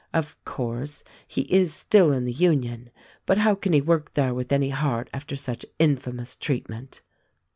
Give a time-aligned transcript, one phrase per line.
[0.15, 2.89] Of course, he is still in the Union;
[3.27, 7.03] hut how can he work there with any heart after such infamous treatment."